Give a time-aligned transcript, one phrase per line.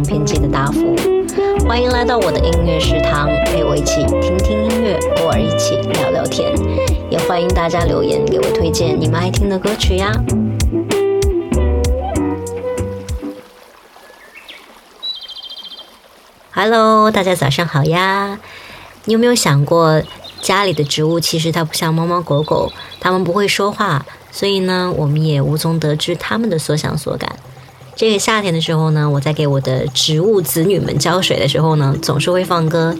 [0.00, 0.96] 唱片机的大福。
[1.68, 6.50] 欢迎来到我的音乐食堂，陪我一起听听音乐，偶尔一起聊聊天。
[7.10, 10.10] 也欢迎大家留言给我推荐你们爱听的歌曲呀。
[16.52, 18.38] Hello，大家早上好呀！
[19.04, 20.02] 你有没有想过，
[20.40, 27.38] 家里的植物其实它不像猫猫狗狗，它们不会说话，所以呢，我们也无从得知它们的所想所感。
[27.96, 32.96] 这个夏天的时候呢，我在给我的植物子女们浇水的时候呢，总是会放歌，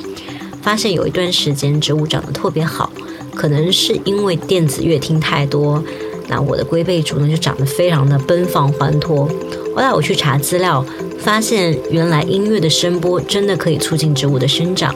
[0.61, 2.91] 发现有一段时间植物长得特别好，
[3.35, 5.83] 可能是因为电子乐听太多，
[6.29, 9.27] 那我的龟背竹呢就长得非常的奔放欢脱。
[9.74, 10.85] 后来我去查资料，
[11.18, 14.95] 发现原来音乐的声波真的可以促进植物的生长。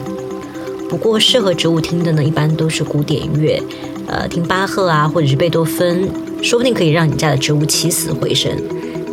[0.87, 3.59] 不过适合植物听的呢，一般都是古典乐，
[4.05, 6.07] 呃，听巴赫啊，或者是贝多芬，
[6.43, 8.51] 说不定可以让你家的植物起死回生。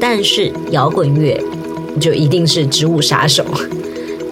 [0.04, 1.40] 但是摇滚乐
[2.00, 3.44] 就一定是植物杀手。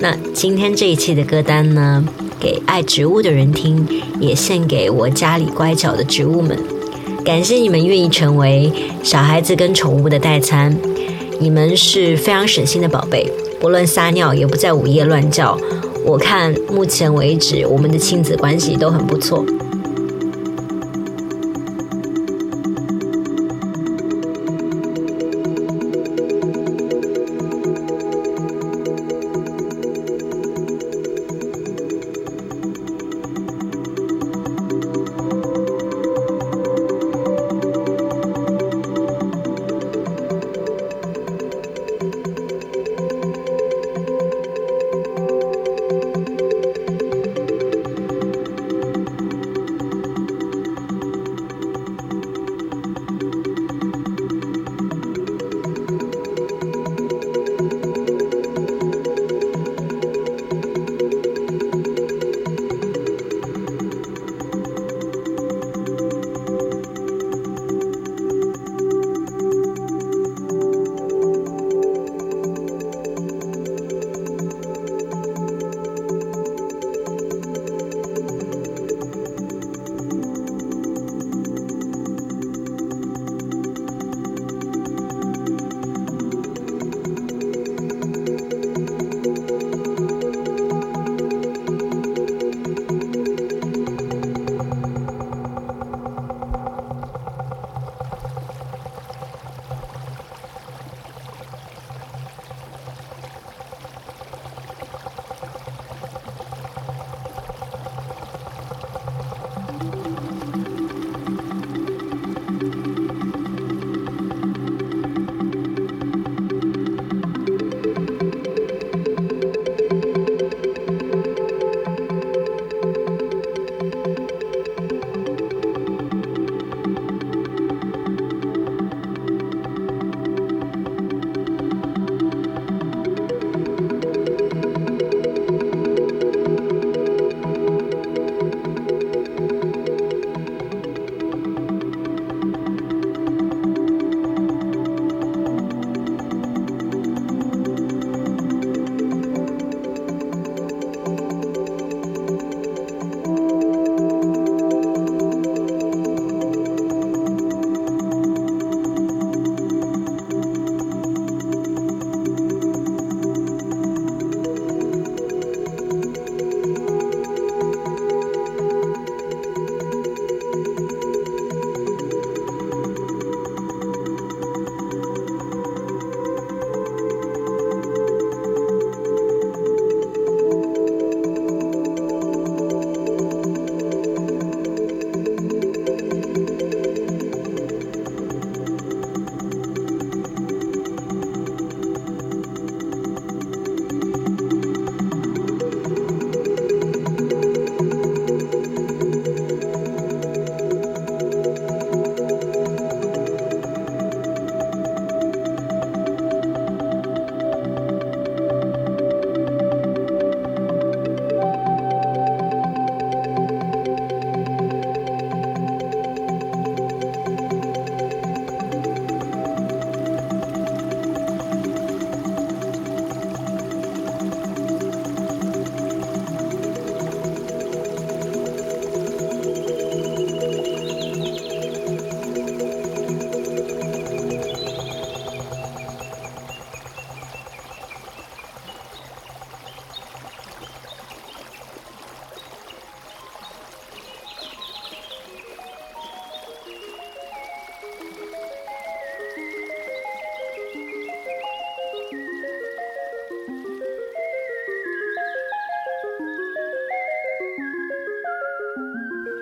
[0.01, 2.05] 那今天这一期的歌单呢，
[2.41, 3.87] 给爱植物的人听，
[4.19, 6.59] 也献给我家里乖巧的植物们。
[7.25, 8.73] 感谢你们愿意成为
[9.05, 10.77] 小孩子跟宠物的代餐。
[11.39, 15.57] 你们是非常省心的宝贝，不论撒尿也不在午夜乱叫。
[16.05, 19.47] 我看目前为止，我们的亲子关系都很不错。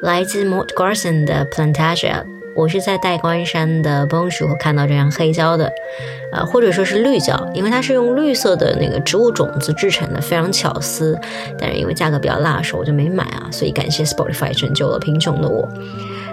[0.09, 2.25] 来自 Mort Garson 的 Plantasia。
[2.57, 5.71] 我是在戴冠山的蹦树看到这样黑胶的，
[6.33, 11.15] 呃，或者说是绿胶，因为它是用绿色的那个植物种子制成的，非常巧思。
[11.59, 13.49] 但是因为价格比较辣手，我就没买啊。
[13.53, 15.69] 所以感谢 Spotify 拯救了贫穷的我。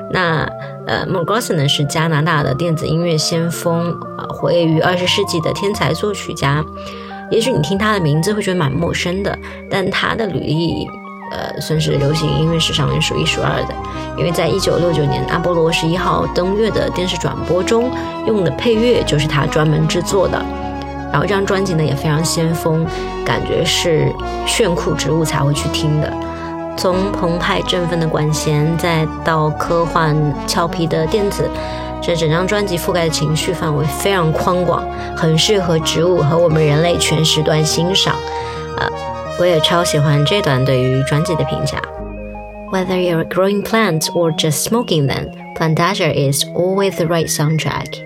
[0.09, 0.49] 那
[0.87, 6.63] 呃 m o r g o s o n 呢是加拿大的电子音乐先锋，啊，活跃于二十世纪的天才作曲家。
[7.29, 9.37] 也许你听他的名字会觉得蛮陌生的，
[9.69, 10.87] 但他的履历。
[11.31, 13.75] 呃，算是流行音乐史上面数一数二的，
[14.17, 17.91] 因为在一九六九年阿波罗十一号登月的电视转播中
[18.27, 20.43] 用的配乐就是他专门制作的。
[21.11, 22.85] 然后这张专辑呢也非常先锋，
[23.25, 24.11] 感觉是
[24.45, 26.11] 炫酷植物才会去听的。
[26.77, 31.49] 从澎湃振奋的管弦，再到科幻俏皮的电子，
[32.01, 34.85] 这整张专辑覆盖的情绪范围非常宽广，
[35.15, 38.13] 很适合植物和我们人类全时段欣赏。
[39.34, 39.36] 呃。
[39.38, 41.80] 我也超喜欢这段对于专辑的评价。
[42.70, 47.98] Whether you're growing plants or just smoking them, Plantasia is always the right soundtrack.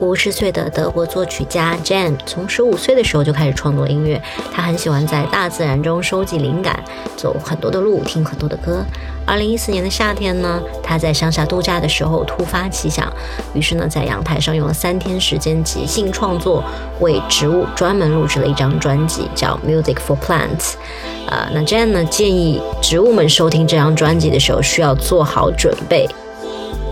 [0.00, 4.20] 五十岁的德国作曲家 Jan 从十五岁的时候就开始创作音乐。
[4.50, 6.82] 他很喜欢在大自然中收集灵感，
[7.16, 8.82] 走很多的路，听很多的歌。
[9.26, 13.12] 二零一四年的夏天呢，他在乡下度假的时候突发奇想，
[13.52, 16.64] 于是呢，在阳台上用了三天时间即兴创作，
[17.00, 20.76] 为植物专门录制了一张专辑，叫 Music for Plants。
[21.26, 26.08] 呃，那 Jan 呢建议植物们收听这张专辑的时候需要做好准备：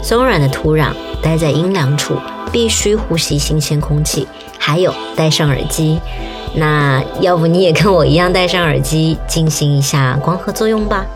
[0.02, 2.14] 松软的土壤，待在阴凉处。
[2.48, 4.26] 必须呼吸新鲜空气，
[4.58, 5.98] 还有戴上耳机。
[6.54, 11.06] 那要不你也跟我一样戴上耳机，进行一下光合作用吧。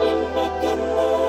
[0.01, 1.22] In the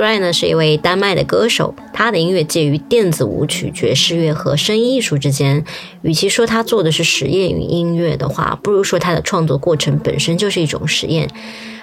[0.00, 5.62] Gray 呢是一位丹麦的歌手，他的音乐介于电子舞曲、爵士乐和声音艺术之间。
[6.00, 11.28] 与其说他做的是实验与音乐的话，不如说他的创作过程本身就是一种实验。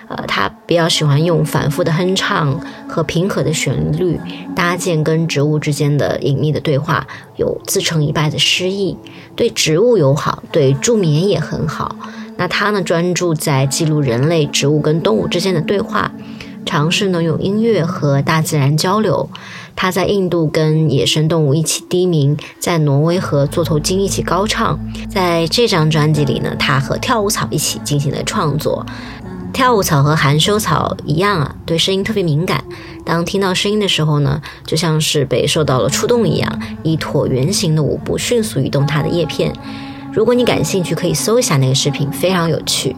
[0.08, 4.20] 呃，他比较喜欢用反复的哼唱和平和的旋律
[4.56, 8.98] 搭建跟植物之间的隐秘的对话，有自成一派的诗意，
[9.36, 11.96] 对植物友好，对助眠也很好。
[12.38, 16.12] 那他呢，专注在记录人类、植物跟动物之间的对话，
[16.68, 19.28] 尝试呢用音乐和大自然交流。
[19.76, 24.80] 他在印度跟野生动物一起低鸣，在挪威和座头鲸一起高唱。
[25.10, 28.86] 在这张专辑里呢，他和跳舞草一起进行了创作。
[29.54, 32.64] 跳舞草和含羞草一样啊，对声音特别敏感。
[33.06, 39.54] 当听到声音的时候呢，就像是被受到了触动一样，以椭圆形的舞步迅速移动它的叶片。
[40.12, 42.96] 如果你感兴趣，可以搜一下那个视频，非常有趣。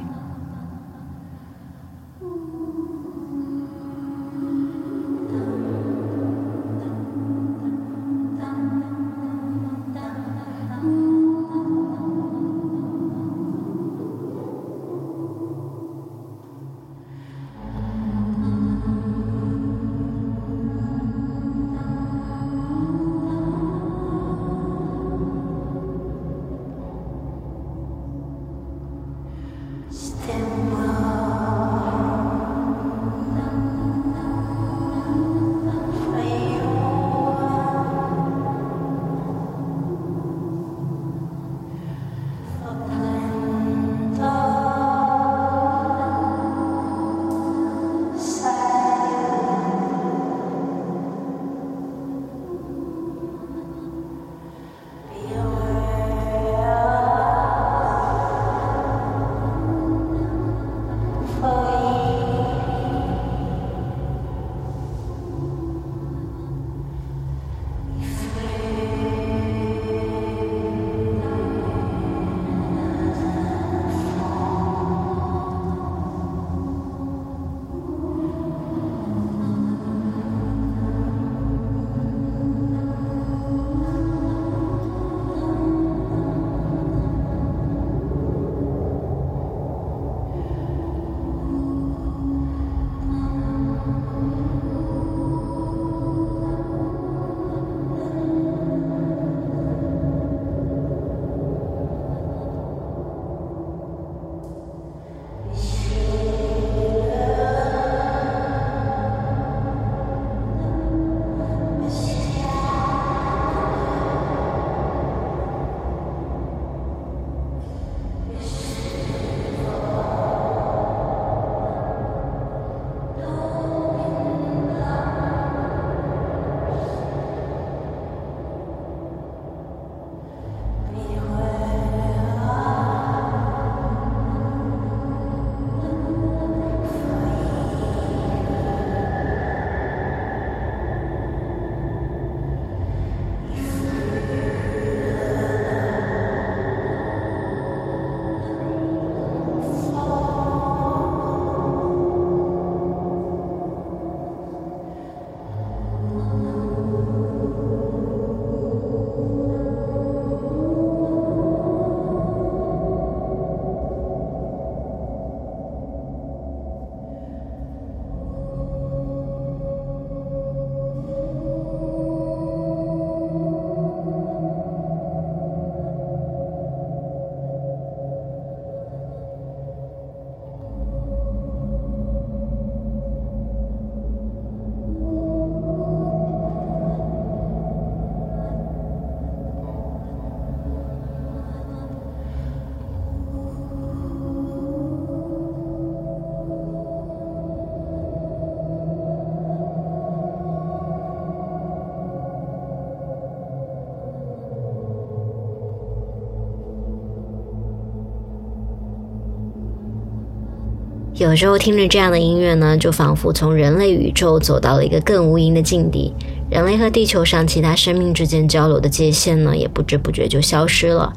[211.20, 216.14] 有时候听着这样的音乐呢，就仿佛从人类宇宙走到了一个更无垠的境地。
[216.50, 221.12] 人类和地球上其他生命之间交流的界限呢，也不知不觉就消失了。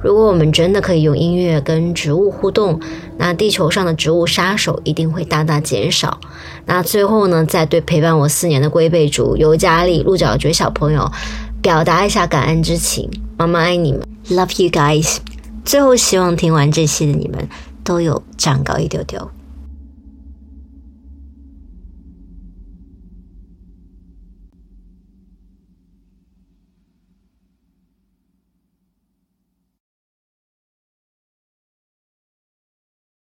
[0.00, 2.80] 如果我们真的可以用音乐跟植物互动，
[3.18, 6.18] 那地球上的植物杀手一定会大大减少。
[6.64, 11.12] 那最后呢，再对陪伴我四年的龟背竹、尤加利、鹿角蕨小朋友
[11.60, 13.06] 表达一下感恩之情。
[13.36, 15.18] 妈妈爱你们，Love you guys。
[15.62, 17.46] 最后希望听完这期的你们
[17.84, 19.30] 都有长高一丢丢。